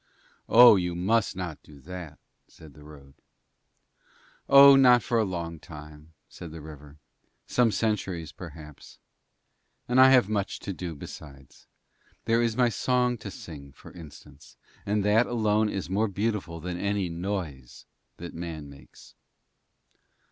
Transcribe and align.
'Oh, 0.49 0.77
you 0.77 0.95
must 0.95 1.35
not 1.35 1.61
do 1.61 1.79
that,' 1.79 2.17
said 2.47 2.73
the 2.73 2.83
road. 2.83 3.13
'Oh, 4.49 4.75
not 4.75 5.03
for 5.03 5.19
a 5.19 5.23
long 5.23 5.59
time,' 5.59 6.13
said 6.27 6.49
the 6.49 6.59
river. 6.59 6.97
'Some 7.45 7.69
centuries 7.69 8.31
perhaps 8.31 8.97
and 9.87 10.01
I 10.01 10.09
have 10.09 10.27
much 10.27 10.57
to 10.61 10.73
do 10.73 10.95
besides. 10.95 11.67
There 12.25 12.41
is 12.41 12.57
my 12.57 12.69
song 12.69 13.15
to 13.19 13.29
sing, 13.29 13.73
for 13.73 13.91
instance, 13.91 14.57
and 14.87 15.05
that 15.05 15.27
alone 15.27 15.69
is 15.69 15.87
more 15.87 16.07
beautiful 16.07 16.59
than 16.59 16.79
any 16.79 17.07
noise 17.07 17.85
that 18.17 18.33
Man 18.33 18.71
makes.' 18.71 19.13